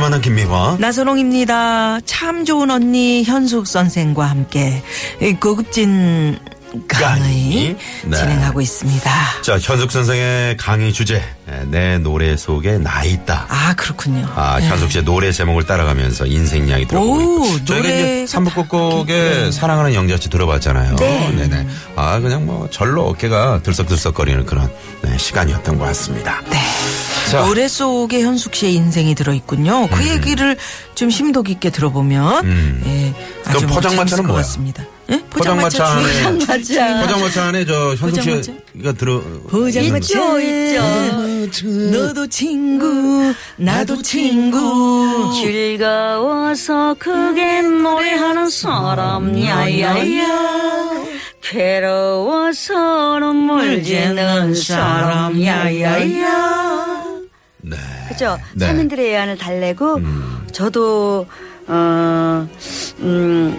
[0.00, 0.76] 만난 김미화.
[0.80, 2.00] 나선홍입니다.
[2.06, 4.82] 참 좋은 언니 현숙 선생과 함께
[5.20, 6.38] 이 고급진
[6.88, 7.76] 강의.
[8.04, 8.16] 네.
[8.16, 9.10] 진행하고 있습니다.
[9.42, 11.22] 자, 현숙 선생의 강의 주제.
[11.66, 13.44] 내 노래 속에 나 있다.
[13.50, 14.26] 아 그렇군요.
[14.34, 17.64] 아, 현숙 씨의 노래 제목을 따라가면서 인생 이야기 들어보고 오, 있고.
[17.66, 20.96] 저희가 이제 노래가 삼부 끝곡에 사랑하는 영자씨 들어봤잖아요.
[20.96, 21.30] 네.
[21.36, 21.66] 네네.
[21.96, 24.70] 아, 그냥 뭐 절로 어깨가 들썩들썩거리는 그런
[25.02, 26.40] 네, 시간이었던 것 같습니다.
[26.48, 26.58] 네.
[27.32, 27.46] 자.
[27.46, 29.88] 노래 속에 현숙 씨의 인생이 들어있군요.
[29.88, 30.56] 그 얘기를
[30.94, 32.82] 좀 심도 깊게 들어보면 음.
[32.86, 34.36] 예, 그럼 아주 뭐 포장마차는 뭐야?
[34.42, 34.84] 같습니다.
[35.10, 35.18] 예?
[35.30, 37.00] 포장마차 안에 포장마차.
[37.06, 38.52] 포장마차 안에 저 현숙 포장마차?
[38.76, 41.60] 씨가 들어 포장마차 있죠,
[41.90, 49.94] 너도 친구 나도 친구 즐거워서 크게 노래하는 사람 야야야
[51.40, 57.01] 괴로워서 눈물 지는 사람 야야야 네.
[58.12, 58.66] 그죠 네.
[58.66, 60.46] 서민들의 애안을 달래고 음.
[60.52, 61.26] 저도
[61.66, 62.46] 어,
[63.00, 63.58] 어음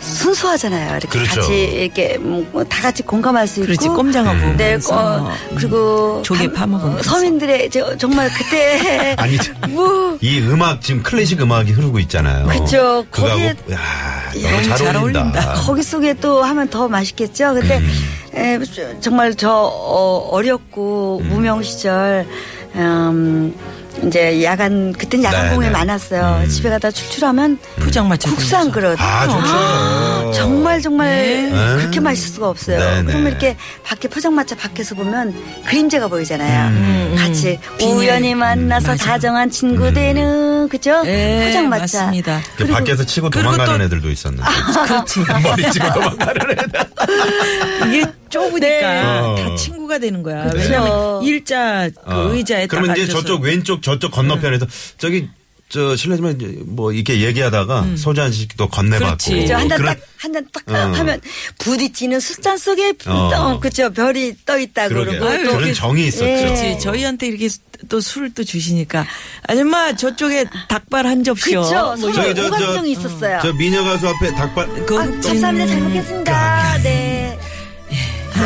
[0.00, 1.40] 순수하잖아요 이렇게 그렇죠.
[1.40, 4.54] 같이 이렇게 음, 다 같이 공감할 수 있고 그렇지 꼼장어 음.
[4.58, 7.02] 네, 어, 그리고 조개 반- 파먹으면서.
[7.10, 9.38] 서민들의 저, 정말 그때 아니,
[9.70, 12.46] 뭐 이 음악 지금 클래식 음악이 흐르고 있잖아요.
[12.46, 13.04] 그쵸.
[13.10, 13.78] 그거하고 거기에- 야,
[14.44, 15.20] 야, 너무 잘, 잘 어울린다.
[15.22, 15.54] 어울린다.
[15.62, 17.54] 거기 속에 또 하면 더 맛있겠죠.
[17.54, 17.90] 근데 음.
[18.36, 18.58] 에,
[19.00, 22.26] 정말 저 어, 어렸고 무명 시절
[22.74, 23.54] 음,
[24.02, 25.78] 이제 야간 그땐 야간 네, 공연이 네.
[25.78, 26.40] 많았어요.
[26.42, 26.48] 음.
[26.48, 28.96] 집에 가다 출출하면 포장마차 국수 한 그릇.
[29.00, 30.32] 아, 좋죠.
[30.32, 31.08] 정말 정말
[31.50, 31.76] 네.
[31.78, 32.78] 그렇게 맛있을 수가 없어요.
[32.78, 33.04] 네, 네.
[33.04, 35.34] 그러면 이렇게 밖에 포장마차 밖에서 보면
[35.64, 36.68] 그림자가 보이잖아요.
[36.70, 37.94] 음, 같이 비닐.
[37.96, 39.04] 우연히 만나서 맞아.
[39.12, 41.02] 다정한 친구 되는 그죠?
[41.04, 42.00] 네, 포장마차.
[42.00, 42.40] 맞습니다.
[42.56, 44.44] 그 밖에서 치고 도망가는 또- 애들도 있었는데.
[44.86, 45.20] 그렇지.
[45.42, 48.14] 머리 치고 도망가는 애들.
[48.34, 49.44] 좁으니까 네.
[49.44, 50.48] 다 친구가 되는 거야.
[50.50, 50.58] 그렇죠.
[50.72, 52.34] 왜냐하면 일자 그 어.
[52.34, 53.20] 의자에 딱 그러면 이제 앉아서.
[53.20, 54.66] 저쪽 왼쪽 저쪽 건너편에서
[54.98, 55.28] 저기
[55.70, 59.30] 저 실례지만 이제 뭐 이렇게 얘기하다가 소주 한 잔씩도 건네받고 그렇지.
[59.40, 59.54] 그죠?
[59.54, 60.74] 한잔 그런- 딱, 한잔딱 어.
[60.98, 61.20] 하면
[61.58, 63.30] 부딪히는 숫잔 속에 어.
[63.34, 63.60] 어.
[63.60, 63.90] 그죠?
[63.90, 66.26] 별이 떠 있다 그러게 그러고 또 그런 정이 있었죠.
[66.26, 66.36] 예.
[66.44, 66.78] 그렇지.
[66.80, 67.48] 저희한테 이렇게
[67.88, 69.04] 또 술을 또 주시니까
[69.48, 71.62] 아줌마 저쪽에 닭발 한 접시요.
[71.62, 71.96] 그쵸?
[71.98, 73.38] 뭐 저기 저- 저- 있었어요.
[73.42, 75.66] 저 미녀 가수 앞에 닭발 그 아, 감사합니다.
[75.66, 76.63] 잘 먹겠습니다.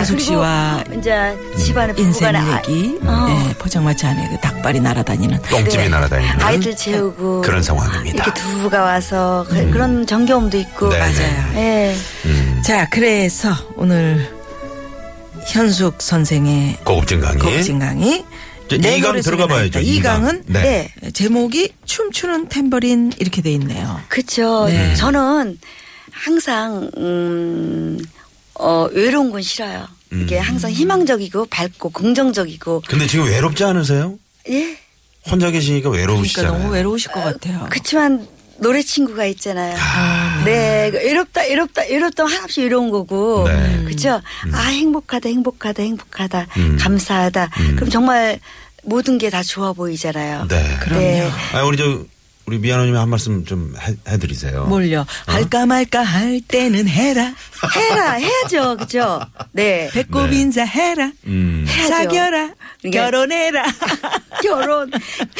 [0.02, 0.06] 네.
[0.06, 2.98] 그리고 씨와 이제 집안에 인생 부부간에 아- 얘기.
[3.02, 3.26] 어.
[3.28, 5.42] 네, 포장마차 안에 그 닭발이 날아다니는.
[5.42, 5.88] 똥집이 네.
[5.88, 8.24] 날아다니는 아이들 재우고 그런 상황입니다.
[8.24, 11.52] 이렇게 두 부부가 와서 그, 런 정겨움도 있고 네, 맞아요.
[11.56, 11.96] 예.
[12.26, 14.28] 음, 자, 그래서 오늘
[15.46, 17.38] 현숙 선생의 고급진 강의.
[17.38, 18.24] 고급진 강의.
[18.68, 19.80] 노래 속에 들어가 나 봐야죠, 있다.
[19.80, 19.88] 이강.
[19.90, 20.92] 이 강은 네.
[21.00, 21.10] 네.
[21.12, 23.98] 제목이 춤추는 탬버린 이렇게 돼 있네요.
[24.08, 24.66] 그렇죠.
[24.66, 24.94] 네.
[24.94, 25.58] 저는
[26.12, 27.98] 항상 음,
[28.58, 29.86] 어, 외로운 건 싫어요.
[30.12, 30.42] 이게 음.
[30.42, 34.18] 항상 희망적이고 밝고 긍정적이고 근데 지금 외롭지 않으세요?
[34.50, 34.78] 예.
[35.30, 36.52] 혼자 계시니까 그러니까 외로우시잖아요.
[36.52, 37.66] 너무 외로우실 것 같아요.
[37.70, 38.26] 그렇지만
[38.60, 39.76] 노래 친구가 있잖아요.
[40.44, 43.84] 네, 외롭다, 외롭다, 외롭다 한없이 외로운 거고, 네.
[43.84, 44.20] 그렇죠.
[44.52, 46.76] 아 행복하다, 행복하다, 행복하다, 음.
[46.80, 47.50] 감사하다.
[47.60, 47.76] 음.
[47.76, 48.40] 그럼 정말
[48.82, 50.46] 모든 게 다 좋아 보이잖아요.
[50.48, 50.78] 네.
[50.90, 51.30] 네.
[51.52, 52.02] 아, 우리 저
[52.48, 54.64] 우리 미아노님이 한 말씀 좀 해, 해드리세요.
[54.64, 55.04] 뭘요?
[55.26, 57.34] 할까 말까 할 때는 해라.
[57.76, 59.20] 해라, 해야죠, 그죠?
[59.52, 60.40] 네, 배꼽 네.
[60.40, 61.12] 인사 해라.
[61.26, 61.66] 음.
[61.68, 61.88] 해야죠.
[61.88, 62.50] 사겨라.
[62.80, 63.64] 그러니까 결혼해라.
[64.42, 64.90] 결혼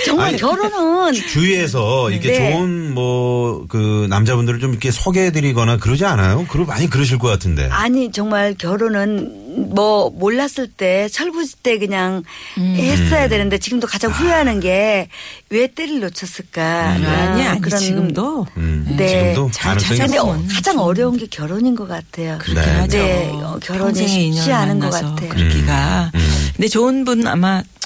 [0.05, 2.53] 정말 아니, 결혼은 주위에서 이렇게 네.
[2.53, 6.47] 좋은 뭐 그 남자분들을 좀 이렇게 소개해드리거나 그러지 않아요?
[6.51, 7.69] 그리고 많이 그러실 것 같은데.
[7.71, 12.23] 아니 정말 결혼은 뭐 몰랐을 때 철부지 때 그냥
[12.59, 15.09] 했어야 되는데 지금도 가장 후회하는 게
[15.51, 18.47] 왜 때를 놓쳤을까 아니, 아니, 그런 지금도.
[18.59, 19.07] 음, 네.
[19.33, 22.37] 지금도 잘 가능성이 근데 어, 가장 어려운 게 결혼인 것 같아요.
[22.39, 22.87] 그렇게 네.
[22.89, 25.29] 네, 어, 결혼이 쉽지 않은 것 만나서 같아요.
[25.31, 26.11] 그렇기가.
[26.15, 26.51] 음.
[26.55, 27.78] 근데 좋은 분 아마 예,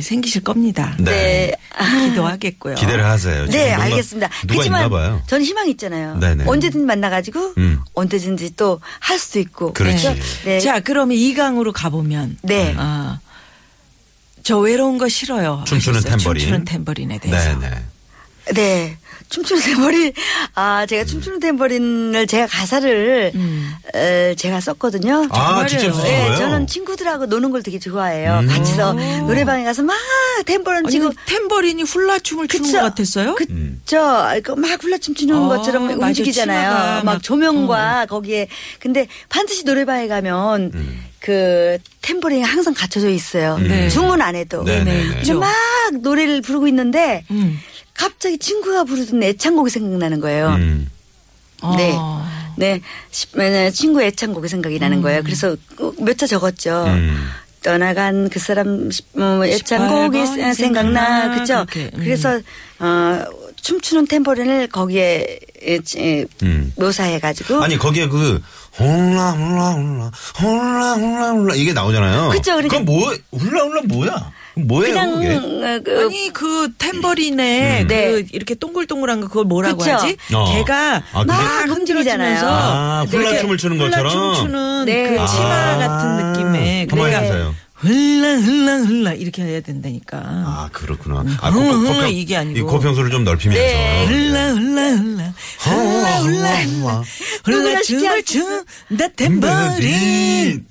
[0.00, 0.94] 생기실 겁니다.
[0.98, 1.52] 네.
[1.80, 2.08] 네.
[2.10, 2.74] 기도하겠고요.
[2.76, 3.46] 기대를 하세요.
[3.46, 4.28] 지금 네, 누가- 알겠습니다.
[4.42, 5.22] 누가 그렇지만 있나 봐요.
[5.26, 6.16] 저는 희망이 있잖아요.
[6.18, 6.44] 네네.
[6.46, 7.80] 언제든지 만나가지고 음.
[7.94, 9.72] 언제든지 또 할 수도 있고.
[9.72, 10.14] 그렇죠?
[10.44, 10.60] 네.
[10.60, 12.38] 자, 그러면 이 강으로 가보면.
[12.42, 12.74] 네.
[12.78, 13.18] 아,
[14.42, 15.64] 저 외로운 거 싫어요.
[15.66, 16.00] 춤추는.
[16.02, 16.40] 탬버린.
[16.40, 17.58] 춤추는 탬버린에 대해서.
[17.58, 17.76] 네네.
[18.54, 18.96] 네.
[19.30, 20.12] 춤추는 탬버린
[20.54, 23.32] 아 제가 춤추는 탬버린을 제가 가사를
[23.94, 25.26] 에, 제가 썼거든요.
[25.30, 26.36] 아, 직접 쓰신 네, 거예요?
[26.36, 28.42] 저는 친구들하고 노는 걸 되게 좋아해요.
[28.48, 28.92] 같이서
[29.26, 29.96] 노래방에 가서 막
[30.46, 33.34] 탬버린 치고 그 탬버린이 훌라춤을 추는 것 같았어요?
[33.36, 34.24] 그쵸.
[34.42, 36.06] 그막 훌라춤 추는 어, 것처럼 맞아.
[36.08, 36.70] 움직이잖아요.
[36.72, 37.18] 막, 막, 어.
[37.18, 38.48] 조명과 거기에.
[38.80, 41.04] 근데 반드시 노래방에 가면 음.
[41.20, 43.58] 그 탬버린이 항상 갖춰져 있어요.
[43.58, 43.88] 네.
[43.90, 44.62] 주문 안 해도.
[44.64, 45.14] 네네네.
[45.16, 45.52] 근데 막
[46.00, 47.60] 노래를 부르고 있는데 음.
[48.00, 50.48] 갑자기 친구가 부르던 애창곡이 생각나는 거예요.
[50.54, 50.90] 음.
[51.76, 51.92] 네.
[51.94, 52.54] 아.
[52.56, 52.80] 네.
[53.10, 55.22] 시- 네, 친구 애창곡이 생각이 나는 거예요.
[55.22, 55.54] 그래서
[55.98, 56.84] 몇자 적었죠.
[56.86, 57.28] 음.
[57.62, 60.54] 떠나간 그 사람 시- 어, 애창곡이 18번이 생각나.
[60.54, 61.38] 생각나.
[61.38, 61.66] 그죠?
[61.76, 61.90] 음.
[62.02, 62.40] 그래서
[62.78, 63.24] 어,
[63.60, 66.72] 춤추는 탬버린을 거기에 에, 에, 음.
[66.76, 67.62] 묘사해가지고.
[67.62, 68.42] 아니 거기에 그
[68.78, 70.10] 홀라 홀라 홀라
[70.40, 72.30] 홀라 홀라 홀라 이게 나오잖아요.
[72.30, 74.32] 그쵸, 그러니까- 그건 뭐 홀라 홀라 뭐야?
[74.66, 75.34] 뭐예요 그냥 그게?
[75.34, 77.88] 어, 그, 아니 그 탬버린에 음.
[77.88, 78.26] 그 네.
[78.32, 79.92] 이렇게 동글동글한 거 그걸 뭐라고 그쵸?
[79.92, 80.16] 하지?
[80.34, 80.52] 어.
[80.52, 84.12] 걔가 아, 막 아, 이렇게 훌라춤을 추는 것처럼?
[84.12, 85.08] 훌라춤 추는 네.
[85.10, 85.78] 그 치마 아.
[85.78, 87.54] 같은 느낌의 한번 그러니까 해주세요.
[87.80, 90.18] 흘라 흘라 흘라 이렇게 해야 된다니까.
[90.18, 91.24] 아 그렇구나.
[91.40, 92.58] 아, 음, 코, 음, 코평, 이게 아니고.
[92.58, 93.62] 이 코평수를 좀 넓히면서.
[93.62, 94.06] 네.
[94.06, 97.02] 흘라 흘라 흘라 흘라 흘라 흘라
[97.44, 100.66] 흘라 춤을 춘다 탬버린.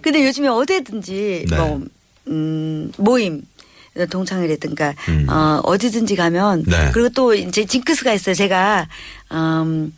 [0.00, 1.56] 근데 요즘에 어디든지 네.
[1.56, 1.82] 뭐
[2.28, 3.42] 음, 모임
[4.10, 5.26] 동창회라든가 음.
[5.28, 6.90] 어, 어디든지 가면 네.
[6.92, 8.34] 그리고 또 이제 징크스가 있어요.
[8.34, 8.88] 제가
[9.32, 9.94] 음,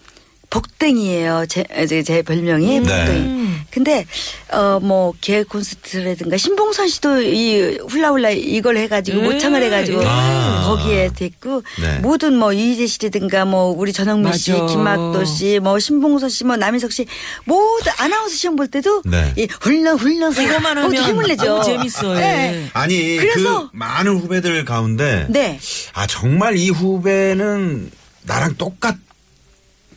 [0.51, 1.47] 복댕이에요.
[1.49, 3.05] 제, 제, 제 별명이 네.
[3.05, 3.39] 복댕이.
[3.71, 4.07] 근데
[4.51, 9.25] 어뭐 계획 콘서트라든가 신봉선 씨도 이 훌라훌라 이걸 해가지고 음.
[9.25, 10.65] 모창을 해가지고 아.
[10.67, 11.99] 거기에 됐고 네.
[11.99, 14.53] 모든 뭐 이희재 씨라든가 뭐 우리 전영미 씨.
[14.53, 17.07] 김학도 씨, 뭐 신봉선 씨, 뭐 남희석 씨
[17.45, 19.35] 모두 아나운서 시험 볼 때도 네.
[19.37, 21.45] 이 훌라 훌라 이거만 하면 힘을 내죠.
[21.45, 22.15] 너무 재밌어요.
[22.19, 22.69] 네.
[22.73, 25.61] 아니 그래서- 그 많은 후배들 가운데 네.
[25.93, 27.91] 아 정말 이 후배는
[28.23, 28.97] 나랑 똑같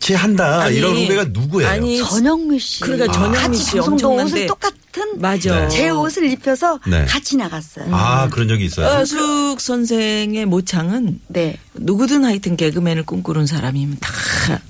[0.10, 1.70] 이 한다 아니, 이런 후배가 누구예요?
[1.70, 2.80] 아니, 전영미 씨.
[2.82, 4.24] 그러니까 전영미 같이 씨 방송도 엄청난데.
[4.34, 5.60] 옷을 똑같은 맞아.
[5.62, 5.70] 네.
[5.70, 7.06] 제 옷을 입혀서 네.
[7.06, 7.86] 같이 나갔어요.
[7.92, 8.88] 아 그런 적이 있어요.
[8.88, 11.58] 어숙 선생의 모창은 네.
[11.76, 14.12] 누구든 하여튼 개그맨을 꿈꾸는 사람이면 다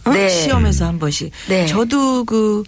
[0.05, 0.11] 어?
[0.11, 0.27] 네.
[0.29, 1.31] 시험에서 한 번씩.
[1.47, 1.65] 네.
[1.65, 2.63] 저도 그,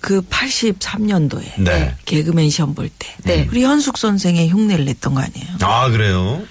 [0.00, 1.94] 그 83년도에 네.
[2.04, 3.08] 개그맨 시험 볼 때.
[3.24, 3.48] 네.
[3.50, 5.46] 우리 현숙 선생의 흉내를 냈던 거 아니에요.
[5.62, 6.42] 아 그래요?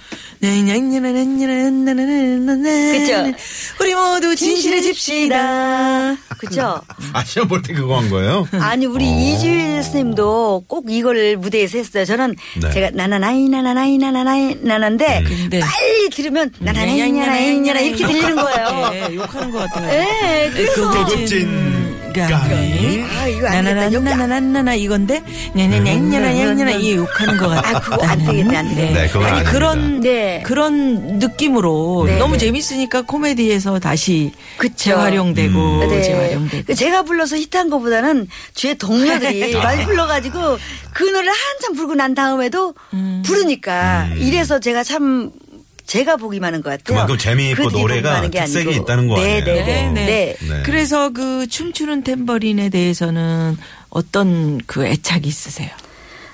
[2.98, 3.32] 그죠?
[3.80, 6.16] 우리 모두 진실해집시다.
[6.38, 6.80] 그죠?
[7.12, 8.46] 아 시험 볼 때 그거 한 거예요?
[8.52, 9.08] 아니 우리 어.
[9.08, 12.04] 이주일 스님도 꼭 이걸 무대에서 했어요.
[12.04, 12.70] 저는 네.
[12.70, 18.90] 제가 나나나이 나나나이 나나나이 나나인데 근데 빨리 들으면 나나나이 나나이 나나 이렇게 들리는 거예요.
[19.08, 19.90] 네, 욕하는 것 같아요.
[19.92, 21.75] 예, 그래서 고급진
[22.16, 23.04] 까미.
[23.04, 23.92] 아, 이거 안 되겠다.
[23.92, 25.22] 여기 나나나나나나 이건데
[25.54, 27.76] 냐냐냐냐냐냐냐 이 욕하는 것 같아.
[27.76, 28.92] 아, 그거 안 되겠네, 안 되겠네.
[28.92, 29.52] 네, 그건 아니 아닙니다.
[29.52, 30.42] 그런 네.
[30.44, 32.38] 그런 느낌으로 네, 너무 네.
[32.38, 34.74] 재밌으니까 코미디에서 다시 그쵸.
[34.76, 35.88] 재활용되고 음.
[35.88, 36.02] 네.
[36.02, 36.64] 재활용되고.
[36.66, 40.58] 그 제가 불러서 히트한 것보다는 주위에 동료들이 많이 불러가지고
[40.92, 42.74] 그 노래를 한참 부르고 난 다음에도
[43.24, 45.30] 부르니까 이래서 제가 참
[45.86, 46.82] 제가 복이 많은 것 같아요.
[46.84, 48.82] 그만큼 재미있고 복이 노래가 특색이 아니고.
[48.82, 49.44] 있다는 거 네, 아니에요?
[49.44, 49.92] 네, 네.
[49.92, 50.48] 네, 네.
[50.48, 50.62] 네.
[50.64, 53.56] 그래서 그 춤추는 탬버린에 대해서는
[53.90, 55.70] 어떤 그 애착이 있으세요?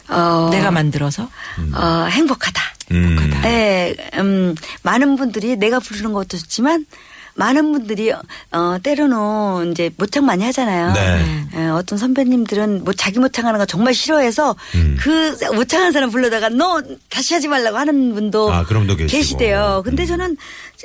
[0.08, 1.28] 어, 내가 만들어서?
[1.74, 2.62] 어, 행복하다.
[2.92, 3.40] 음.
[3.42, 6.86] 네, 음, 많은 분들이 내가 부르는 것도 좋지만
[7.34, 10.92] 많은 분들이 어 때로는 이제 모창 많이 하잖아요.
[10.92, 11.46] 네.
[11.54, 14.96] 예, 어떤 선배님들은 뭐 자기 모창하는 거 정말 싫어해서 음.
[15.00, 18.64] 그 모창하는 사람 불러다가 너 다시 하지 말라고 하는 분도 아.
[19.08, 19.78] 계시대요.
[19.78, 19.82] 음.
[19.82, 20.36] 근데 저는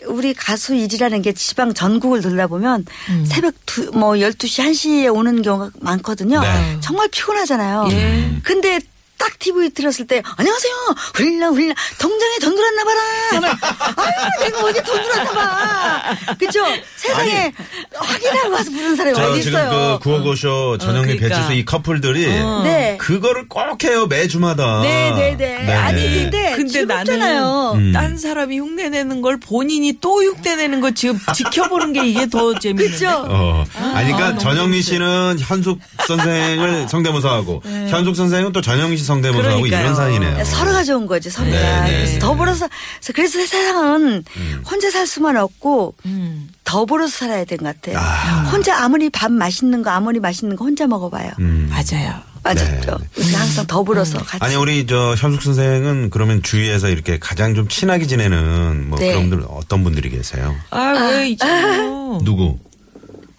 [0.05, 3.25] 우리 가수 일이라는 게 지방 전국을 돌다 보면 음.
[3.25, 6.41] 새벽 두, 뭐 12시, 1시에 오는 경우가 많거든요.
[6.41, 6.77] 네.
[6.81, 7.87] 정말 피곤하잖아요.
[7.91, 8.39] 예.
[8.43, 8.79] 근데
[9.17, 10.73] 딱 TV 들었을 때 안녕하세요.
[11.15, 13.01] 훌라 훌라 동장에 돈 들었나 봐라.
[13.33, 13.49] 하면
[13.97, 16.15] 아유 내가 어디 돈 들었나 봐.
[16.37, 16.63] 그죠
[16.95, 17.51] 세상에
[17.93, 19.99] 확인하고 와서 부르는 사람이 저 어디 지금 있어요?
[20.01, 21.27] 그 구호고쇼 전영미 그러니까.
[21.35, 22.27] 배치수 이 커플들이
[22.63, 22.97] 네.
[22.99, 24.81] 그거를 꼭 해요 매주마다.
[24.81, 25.73] 네네네.
[25.73, 27.41] 아니 근데 근데 즐겁잖아요.
[27.73, 27.93] 나는 음.
[27.93, 33.09] 딴 사람이 흉내내는 걸 본인이 또 흉내내는 거 지금 지켜보는 게 이게 더 재밌는 그죠
[33.27, 33.65] 어.
[33.93, 39.81] 아니, 그러니까 너무 전영미 씨는 현숙 선생을 성대모사하고 현숙 선생은 또 전영미 씨 성대모사하고 그러니까요.
[39.81, 40.43] 이런 사이네요.
[40.45, 41.97] 서로가 좋은 거죠 서로가 네, 네.
[41.97, 42.69] 그래서 더불어서
[43.15, 44.23] 그래서 세상은
[44.69, 46.49] 혼자 살 수만 없고 음.
[46.63, 48.49] 더불어서 살아야 되는 것 같아요 아.
[48.51, 51.71] 혼자 아무리 밥 맛있는 거 아무리 맛있는 거 혼자 먹어봐요 음.
[51.71, 52.13] 맞아요.
[52.43, 57.67] 맞았죠 우리가 항상 더불어서 같이 아니 우리 저 현숙 선생은 그러면 주위에서 이렇게 가장 좀
[57.67, 59.09] 친하게 지내는 뭐 네.
[59.11, 60.55] 그런 분들 어떤 분들이 계세요?
[60.69, 62.19] 아왜 있잖아요.
[62.23, 62.57] 누구?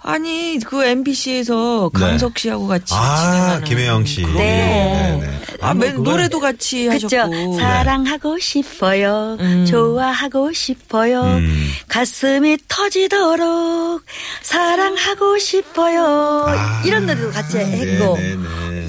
[0.01, 2.01] 아니 그 MBC에서 네.
[2.01, 4.23] 강석 씨하고 같이 아, 진행하는 김혜영 씨.
[4.23, 4.39] 그럼요.
[4.39, 5.19] 네.
[5.21, 5.41] 네.
[5.61, 7.07] 아, 뭐 노래도 같이 그죠?
[7.07, 7.59] 하셨고.
[7.59, 9.37] 사랑하고 싶어요.
[9.41, 9.67] 음.
[9.67, 11.23] 좋아하고 싶어요.
[11.23, 11.69] 음.
[11.89, 14.05] 가슴이 터지도록
[14.43, 16.45] 사랑하고 싶어요.
[16.47, 16.83] 아.
[16.87, 18.17] 이런 노래도 같이 했고.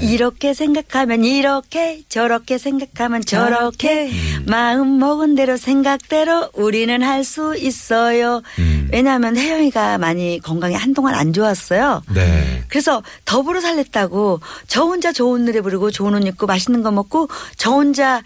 [0.02, 4.46] 이렇게 생각하면 이렇게 저렇게 생각하면 저렇게 음.
[4.48, 8.42] 마음 먹은 대로 생각대로 우리는 할 수 있어요.
[8.58, 8.90] 음.
[8.92, 12.02] 왜냐하면 혜영이가 많이 건강이 한동안 안 좋았어요.
[12.14, 12.64] 네.
[12.70, 17.28] 그래서 더불어 살랬다고 저 혼자 좋은 노래 부르고 좋은 옷 입고 맛있는 거 먹고
[17.58, 18.24] 저 혼자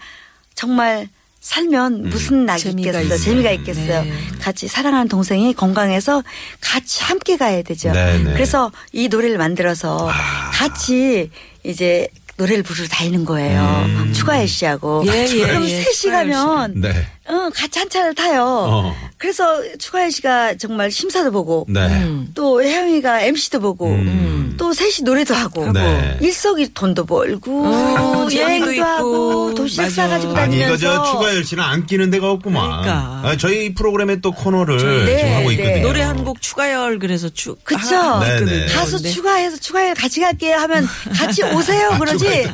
[0.54, 1.08] 정말
[1.44, 3.14] 살면 무슨 낙이 재미가 있겠어.
[3.16, 3.18] 있어요.
[3.18, 4.02] 재미가 있겠어요.
[4.02, 4.12] 네.
[4.40, 6.24] 같이 사랑하는 동생이 건강해서
[6.60, 7.92] 같이 함께 가야 되죠.
[7.92, 8.32] 네, 네.
[8.32, 10.10] 그래서 이 노래를 만들어서
[10.54, 11.30] 같이
[11.62, 12.08] 이제
[12.38, 13.60] 노래를 부르러 다니는 거예요.
[13.86, 14.12] 음.
[14.14, 15.04] 추가열 씨하고.
[15.06, 15.82] 예, 예, 그럼 예.
[15.82, 17.06] 셋이 추가열 가면 네.
[17.26, 18.44] 어, 같이 한 차를 타요.
[18.44, 18.94] 어.
[19.16, 21.80] 그래서 추가열 씨가 정말 심사도 보고 네.
[21.86, 22.28] 음.
[22.34, 24.54] 또 혜영이가 MC도 보고 음.
[24.58, 26.18] 또 셋이 노래도 하고 네.
[26.20, 29.54] 일석이돈도 벌고 어, 여행도 하고.
[29.54, 29.90] 도시락.
[29.90, 32.82] 싸가지고 아니 이거 다니면서 저 추가열 씨는 안 끼는 데가 없구만.
[32.82, 33.20] 그러니까.
[33.24, 35.54] 아, 저희 프로그램에 또 코너를 네, 지금 하고 네.
[35.54, 35.82] 있거든요.
[35.86, 37.96] 노래 한 곡 추가열 그래서 추 그쵸.
[37.96, 38.44] 하나 네.
[38.44, 38.66] 네.
[38.66, 42.48] 가수 근데 추가해서 추가해 같이 갈게요 하면 같이 오세요 그러지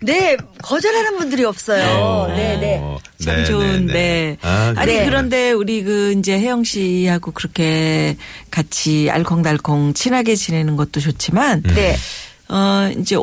[0.00, 3.92] 네 거절하는 분들이 없어요 네네 어, 참 네, 좋은데.
[4.12, 4.48] 네, 네.
[4.48, 5.04] 아, 아니 네.
[5.04, 8.16] 그런데 우리 그 이제 혜영 씨하고 그렇게
[8.50, 11.96] 같이 알콩달콩 친하게 지내는 것도 좋지만 네.
[12.48, 13.16] 어 이제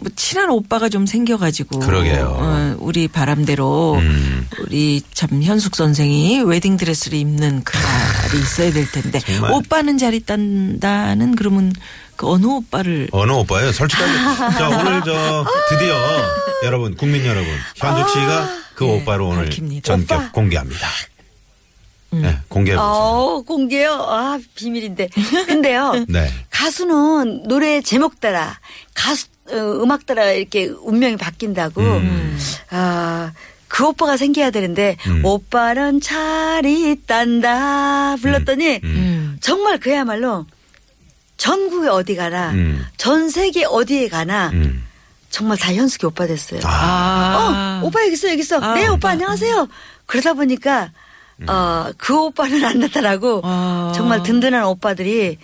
[0.00, 2.36] 뭐 친한 오빠가 좀 생겨가지고 그러게요.
[2.38, 4.46] 어, 우리 바람대로 음.
[4.60, 9.52] 우리 참 현숙 선생이 웨딩 드레스를 입는 그 날이 있어야 될 텐데 정말.
[9.52, 11.72] 오빠는 잘 있단다는 그러면
[12.14, 13.72] 그 어느 오빠를 어느 오빠예요?
[13.72, 14.12] 솔직하게.
[14.56, 15.94] 자, 오늘 저 드디어
[16.64, 19.82] 여러분, 국민 여러분, 현숙 씨가 그 네, 오빠로 오늘 밝힙니다.
[19.86, 20.30] 전격 오빠.
[20.30, 20.86] 공개합니다.
[22.12, 22.88] 네, 공개해 보세요.
[22.88, 25.08] 어 공개요 아 비밀인데
[25.48, 26.30] 근데요 네.
[26.48, 28.56] 가수는 노래 제목 따라
[28.94, 32.38] 가수 어, 음악 따라 이렇게 운명이 바뀐다고 음.
[32.70, 33.32] 아.
[33.66, 35.22] 그 오빠가 생겨야 되는데 음.
[35.24, 38.80] 오빠는 잘 있단다 불렀더니 음.
[38.84, 39.38] 음.
[39.42, 40.46] 정말 그야말로
[41.36, 42.86] 전국에 어디 가나 음.
[42.96, 44.87] 전 세계 어디에 가나 음.
[45.30, 46.60] 정말 다 현숙이 오빠 됐어요.
[46.64, 47.80] 아.
[47.82, 48.58] 어, 오빠 여기 있어, 여기 있어.
[48.60, 49.10] 아, 네, 오빠.
[49.10, 49.68] 안녕하세요.
[50.06, 50.90] 그러다 보니까,
[51.46, 53.92] 어, 그 오빠는 안 나타나고, 아.
[53.94, 55.38] 정말 든든한 오빠들이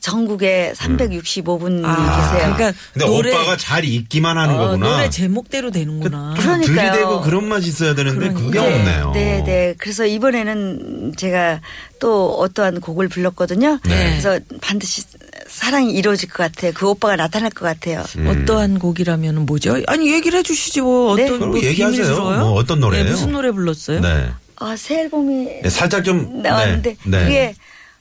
[0.00, 2.54] 전국에 365분 아, 계세요.
[2.56, 4.88] 그러니까 근데 노래 오빠가 잘 있기만 하는 어, 거구나.
[4.96, 6.34] 노래 제목대로 되는구나.
[6.36, 6.92] 좀 그러니까요.
[6.92, 8.40] 들이대고 그런 맛이 있어야 되는데 그러니까.
[8.42, 9.12] 그게 네, 없네요.
[9.12, 9.74] 네, 네.
[9.76, 11.60] 그래서 이번에는 제가
[12.00, 13.78] 또 어떠한 곡을 불렀거든요.
[13.84, 14.10] 네.
[14.22, 15.02] 그래서 반드시
[15.48, 16.72] 사랑이 이루어질 것 같아요.
[16.74, 18.04] 그 오빠가 나타날 것 같아요.
[18.16, 18.26] 음.
[18.26, 19.80] 어떠한 곡이라면 뭐죠?
[19.86, 21.14] 아니 얘기를 해주시죠.
[21.16, 21.24] 네.
[21.24, 21.90] 어떤 뭐 얘기하세요.
[21.90, 22.38] 비밀스러워요?
[22.40, 23.04] 뭐 어떤 노래예요?
[23.04, 24.00] 네, 무슨 노래 불렀어요?
[24.00, 24.30] 네.
[24.56, 27.24] 아, 새 앨범이 네, 살짝 좀 나왔는데 네, 네.
[27.24, 27.54] 그게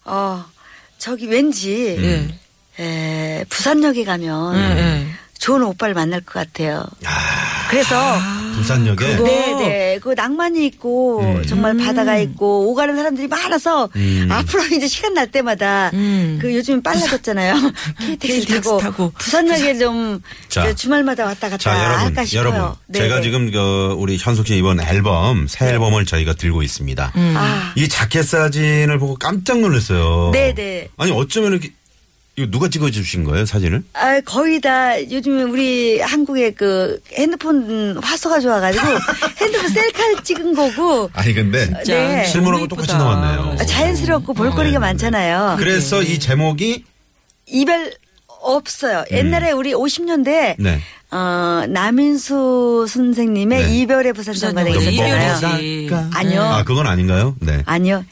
[0.06, 0.46] 어
[0.98, 2.84] 저기 왠지 예.
[2.84, 5.08] 에, 부산역에 가면 예, 예.
[5.40, 6.86] 좋은 오빠를 만날 것 같아요.
[7.70, 7.96] 그래서
[8.54, 9.24] 부산역에 그거.
[9.24, 11.46] 네네 그 낭만이 있고 음.
[11.46, 14.28] 정말 바다가 있고 오가는 사람들이 많아서 음.
[14.32, 16.40] 앞으로 이제 시간 날 때마다 음.
[16.42, 17.56] 그 요즘 빨라졌잖아요.
[18.20, 19.12] KTX 타고, 타고.
[19.18, 20.64] 부산역에 좀 자.
[20.64, 22.48] 저 주말마다 왔다 갔다 자, 여러분, 할까 싶어요.
[22.50, 22.72] 여러분.
[22.88, 23.22] 네, 제가 네.
[23.24, 27.12] 지금 그 우리 현숙 씨 이번 앨범 새 앨범을 저희가 들고 있습니다.
[27.16, 30.32] 아, 이 자켓 사진을 보고 깜짝 놀랐어요.
[30.34, 30.90] 네 네.
[30.98, 31.72] 아니 어쩌면 이렇게
[32.36, 33.84] 이거 누가 찍어 주신 거예요, 사진을?
[33.94, 38.86] 아, 거의 다 요즘에 우리 한국에 그 핸드폰 화소가 좋아가지고
[39.40, 42.26] 핸드폰 셀카 찍은 거고 아니 근데 진짜 네.
[42.26, 42.94] 실물하고 똑같이.
[42.94, 43.58] 나왔네요.
[43.60, 45.58] 아, 자연스럽고 볼거리가 많잖아요.
[45.60, 46.84] 그래서 이 제목이
[47.46, 47.94] 이별
[48.28, 49.06] 없어요.
[49.12, 50.80] 옛날에 우리 50년대 네.
[51.12, 53.78] 어, 남인수 선생님의 네.
[53.78, 56.10] 이별의 부산 부산 있었잖아요.
[56.16, 56.42] 아니요.
[56.42, 57.36] 아 그건 아닌가요?
[57.42, 57.62] 네.
[57.68, 58.04] 아니요.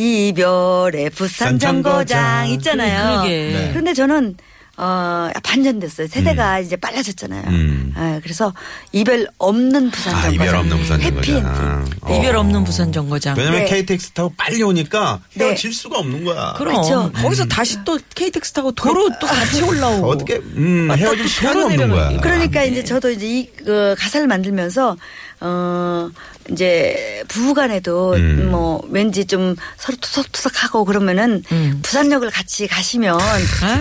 [0.00, 2.48] 이별의 부산 정거장.
[2.50, 3.20] 있잖아요.
[3.22, 3.28] 그러게.
[3.52, 3.68] 네.
[3.70, 4.36] 그런데 저는
[4.76, 6.06] 어 반전됐어요.
[6.06, 7.42] 세대가 이제 빨라졌잖아요.
[7.48, 7.92] 음.
[7.98, 8.54] 예, 그래서
[8.92, 10.34] 이별 없는 부산 아 정거장.
[10.46, 11.80] 이별 없는 부산 해피 정거장.
[11.84, 11.98] 엔딩.
[12.00, 12.16] 어.
[12.18, 13.36] 이별 없는 부산 정거장.
[13.36, 13.66] 왜냐면 네.
[13.66, 15.48] KTX 타고 빨리 오니까 네.
[15.48, 16.54] 헤어질 수가 없는 거야.
[16.56, 17.12] 그럼 그렇죠.
[17.12, 20.08] 거기서 다시 또 KTX 타고 도로 또 같이 올라오고.
[20.08, 22.20] 어떻게 음, 아, 헤어질 또 시간이 도로 없는 거야.
[22.22, 24.96] 그러니까 이제 저도 이제 이 그 가사를 만들면서
[25.42, 26.08] 어
[26.50, 28.50] 이제 부부간에도 음.
[28.50, 31.80] 뭐 왠지 좀 서로 투석투석하고 그러면은 음.
[31.82, 33.18] 부산역을 같이 가시면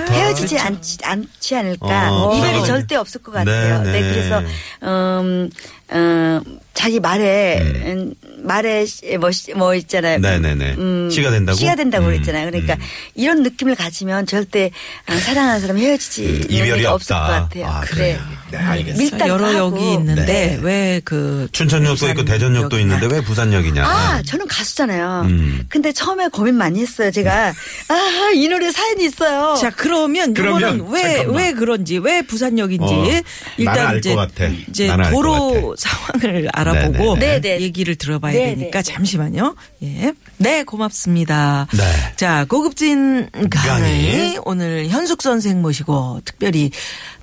[0.09, 3.83] 헤어지지 않지, 않지 않을까 어, 이별이 절대 없을 것 같아요.
[3.83, 4.09] 네, 네, 네.
[4.09, 4.43] 그래서
[4.83, 5.49] 음,
[5.91, 6.41] 어,
[6.73, 10.19] 자기 말에 음, 말에 씨- 뭐, 씨- 뭐 있잖아요.
[10.19, 11.09] 네네네.
[11.11, 11.57] 씨가 된다고?
[11.57, 12.49] 씨가 된다고 음, 그랬잖아요.
[12.49, 12.79] 그러니까 음.
[13.15, 14.71] 이런 느낌을 가지면 절대
[15.07, 17.41] 아, 사랑하는 사람 헤어지지 음, 이별이 없을 것 없다.
[17.41, 17.65] 같아요.
[17.65, 17.95] 아, 그래.
[18.17, 18.19] 그래요.
[18.51, 19.27] 네, 알겠습니다.
[19.27, 19.57] 여러 하고.
[19.77, 20.59] 역이 있는데 네.
[20.61, 23.85] 왜그 춘천역도 있고 대전역도 있는데 왜 부산역이냐.
[23.85, 25.23] 아, 저는 가수잖아요.
[25.25, 25.65] 음.
[25.69, 27.11] 근데 처음에 고민 많이 했어요.
[27.11, 27.49] 제가
[27.89, 29.55] 아, 이 노래 사연이 있어요.
[29.59, 31.49] 자 그러면 그러면 이거는 왜 왜.
[31.53, 33.23] 그런지 왜 부산역인지 어, 나는
[33.57, 34.45] 일단 이제 같아.
[34.69, 37.41] 이제 도로 상황을 알아보고 네네.
[37.41, 37.61] 네네.
[37.61, 38.55] 얘기를 들어봐야 네네.
[38.55, 39.55] 되니까 잠시만요.
[39.83, 41.67] 예, 네 고맙습니다.
[41.71, 41.83] 네.
[42.15, 44.39] 자 고급진 강의 강의.
[44.45, 46.71] 오늘 현숙 선생 모시고 특별히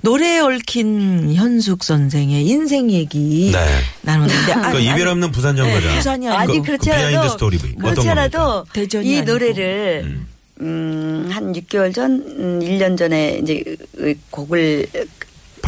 [0.01, 3.65] 노래 얽힌 현숙 선생의 인생 얘기 네.
[4.01, 5.89] 나누는데 아, 그 이별 없는 부산 정거장.
[5.89, 9.31] 네, 부산이 아니 그 그렇지 않아도 스토리 어떤 그렇지 않아도 이 아니고.
[9.31, 10.17] 노래를
[10.59, 13.63] 음, 한 6개월 전, 음, 1년 전에 이제
[13.95, 14.87] 그 곡을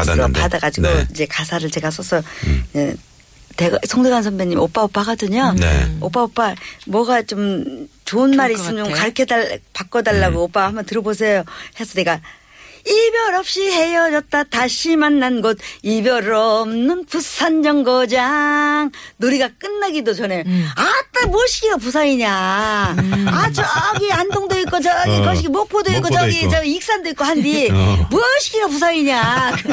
[0.06, 0.40] 받았는데.
[0.40, 0.94] 받아가지고 네.
[1.00, 1.08] 음.
[1.12, 2.22] 이제 가사를 제가 써서
[2.76, 2.96] 예,
[3.58, 5.54] 대가, 송대관 선배님 오빠 오빠 하거든요.
[5.54, 5.98] 네.
[6.02, 6.56] 오빠 오빠
[6.88, 8.94] 뭐가 좀 좋은 말것 있으면 좀.
[8.94, 10.44] 가르쳐달 바꿔달라고 음.
[10.44, 11.44] 오빠 한번 들어보세요.
[11.80, 12.22] 해서 내가
[12.90, 20.68] 이별 없이 헤어졌다 다시 만난 곳 이별 없는 부산 정거장 노래가 끝나기도 전에 음.
[20.76, 25.24] 아따 뭐시기가 부산이냐 아 저기 안동도 있고 저기 어.
[25.24, 26.52] 거시기 목포도 있고 목포도 저기 있고.
[26.52, 28.08] 저 익산도 있고 한디 어.
[28.10, 29.52] 무엇이기가 부산이냐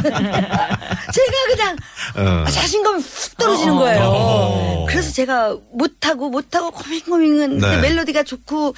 [1.12, 1.76] 제가 그냥
[2.16, 2.44] 어.
[2.50, 4.87] 자신감이 훅 떨어지는 거예요 어.
[4.88, 7.76] 그래서 제가 못하고 못하고 고민 고민은 네.
[7.78, 8.75] 멜로디가 좋고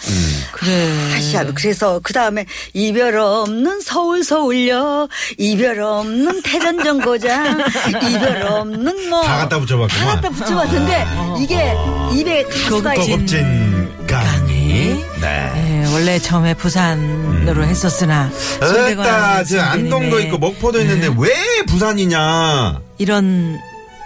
[0.53, 1.11] 그래.
[1.13, 5.09] 다시 하고 그래서 그 다음에 이별 없는 서울 서울역
[5.39, 7.65] 이별 없는 태전 정거장
[8.11, 9.89] 이별 없는 뭐 다 갖다 붙여봤구만.
[10.07, 11.07] 다 갖다 붙여봤는데
[11.41, 11.75] 이게
[12.13, 15.03] 입에 가수가 고급진 강의.
[15.21, 15.51] 네.
[15.55, 18.31] 네, 원래 처음에 부산으로 했었으나
[18.61, 21.31] 손대관 으따, 저 안동도 있고 목포도 있는데 왜
[21.67, 22.81] 부산이냐.
[22.99, 23.59] 이런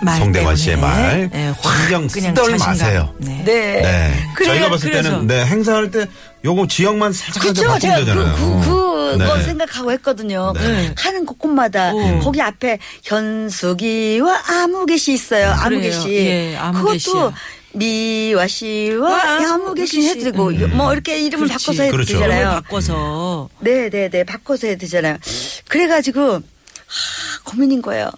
[0.02, 1.30] 말 송대관 씨의 때문에, 말.
[1.32, 2.68] 네, 확 신경 그냥 자신감.
[2.68, 3.12] 마세요.
[3.18, 3.42] 네.
[3.44, 3.80] 네.
[3.82, 4.28] 네.
[4.36, 5.10] 그래, 저희가 봤을 그래서.
[5.10, 6.06] 때는 네, 행사할 때
[6.44, 7.62] 요거 지역만 살짝 그렇죠.
[7.68, 8.34] 바꾸면 제가 되잖아요.
[8.36, 9.42] 그, 그, 그거 네.
[9.44, 10.52] 생각하고 했거든요.
[10.54, 10.94] 네.
[10.96, 12.18] 하는 곳곳마다 오.
[12.20, 15.50] 거기 앞에 현숙이와 아무개 씨 있어요.
[15.50, 16.00] 아무개 그래요.
[16.00, 16.08] 씨.
[16.14, 16.58] 예.
[16.74, 17.32] 그것도
[17.74, 20.08] 미화 씨와 아무개 씨 씨.
[20.10, 20.76] 해드리고 음.
[20.76, 21.64] 뭐 이렇게 이름을 그렇지.
[21.66, 22.18] 바꿔서 해도 그렇죠.
[22.20, 24.24] 바꿔서 네, 네, 네.
[24.24, 25.16] 바꿔서 해야 되잖아요.
[25.68, 26.40] 그래가지고, 하,
[27.44, 28.10] 고민인 거예요.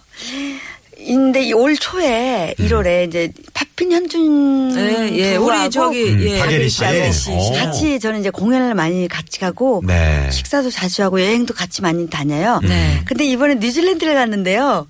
[1.05, 6.81] 근데 올 초에 1월에 이제 팝핀현준 네, 예, 우리 저기 음, 예, 박애리 씨.
[6.81, 7.31] 박애리 씨.
[7.31, 7.51] 어.
[7.53, 10.29] 같이 저는 이제 공연을 많이 같이 가고 네.
[10.31, 12.59] 식사도 자주 하고 여행도 같이 많이 다녀요.
[12.63, 13.01] 네.
[13.05, 14.87] 근데 이번에 뉴질랜드를 갔는데요.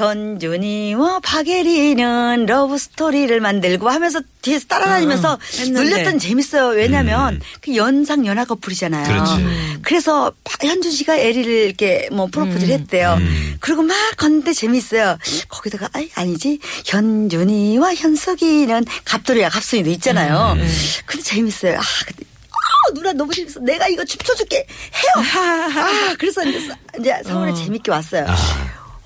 [0.00, 5.72] 현준이와 박애리는 러브 스토리를 만들고 하면서 뒤에서 따라다니면서 음.
[5.74, 6.68] 놀렸던 재밌어요.
[6.68, 9.06] 왜냐면 그 연상 연하 커플이잖아요.
[9.06, 9.80] 그렇지.
[9.82, 13.16] 그래서 바- 현준 씨가 에리를 이렇게 뭐 프로포즈를 했대요.
[13.20, 13.56] 음.
[13.60, 15.18] 그리고 막 걷는데 재밌어요.
[15.48, 20.54] 거기다가 아이 아니지 현준이와 현석이는 갑돌이야 갑순이도 있잖아요.
[20.56, 20.66] 음.
[21.04, 21.78] 근데 재밌어요.
[21.78, 23.60] 아 근데 아, 누나 너무 재밌어.
[23.60, 25.26] 내가 이거 춤춰줄게 해요.
[25.36, 28.26] 아 그래서 이제, 서- 이제 서울에 재밌게 왔어요.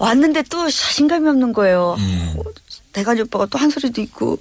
[0.05, 1.97] 왔는데 또 자신감이 없는 거예요.
[1.99, 2.43] 어,
[2.93, 4.39] 대관이 오빠가 또 한 소리도 있고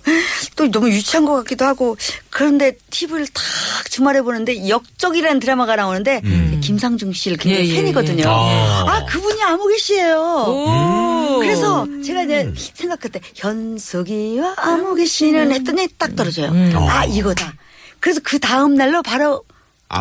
[0.55, 1.97] 또 너무 유치한 것 같기도 하고
[2.29, 3.43] 그런데 TV를 탁
[3.89, 6.21] 주말에 보는데 역적이라는 드라마가 나오는데
[6.61, 8.21] 김상중 씨를 굉장히 예, 예, 팬이거든요.
[8.21, 8.27] 예.
[8.27, 8.85] 아.
[8.87, 10.17] 아 그분이 아무개 씨예요.
[10.47, 11.39] 오.
[11.39, 16.51] 그래서 제가 이제 생각할 때 현석이와 아무개 씨는 했더니 딱 떨어져요.
[16.89, 17.53] 아 이거다.
[17.99, 19.43] 그래서 그 다음 날로 바로?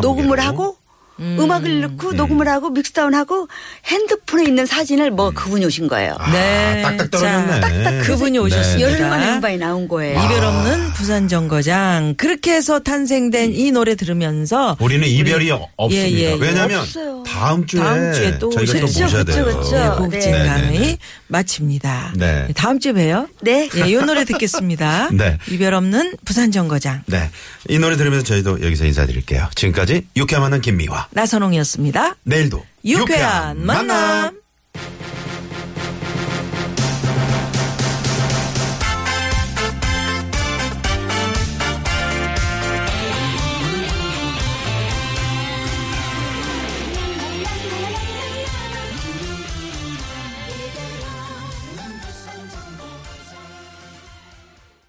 [0.01, 0.77] 녹음을 하고
[1.23, 1.51] 음.
[1.51, 3.47] 악을 넣고 녹음을 하고 믹스다운 하고
[3.87, 6.17] 핸드폰에 있는 사진을 뭐 그분이 오신 거예요.
[6.19, 6.83] 아, 네.
[6.83, 7.47] 딱딱 떨어졌네.
[7.53, 8.81] 자, 딱딱 그분이 오셨습니다.
[8.93, 10.19] 열흘 만에 음반이 나온 거예요.
[10.25, 16.09] 이별 없는 부산 정거장 그렇게 해서 탄생된 이 노래 들으면서 우리는 이별이 우리- 없습니다.
[16.09, 16.37] 예, 예, 예.
[16.41, 17.23] 왜냐하면 없어요.
[17.27, 19.03] 다음 주에, 다음 주에 또 저희가 또 오셔야죠.
[19.05, 19.45] 모셔야 돼요.
[19.45, 19.77] 그쵸, 그쵸.
[19.79, 20.47] 네, 고급진 네.
[20.47, 20.99] 강의 네, 네.
[21.29, 22.13] 마칩니다.
[22.17, 22.49] 네.
[22.55, 23.29] 다음 주에 봬요.
[23.43, 23.69] 네.
[23.77, 25.09] 예, 이 노래 듣겠습니다.
[25.13, 25.39] 네.
[25.51, 27.03] 이별 없는 부산 정거장.
[27.07, 27.31] 네.
[27.69, 29.49] 이 노래 들으면서 저희도 여기서 인사드릴게요.
[29.55, 31.09] 지금까지 유쾌한 만남 김미화.
[31.13, 32.17] 나선홍이었습니다.
[32.25, 34.42] 내일도 유쾌한 만남.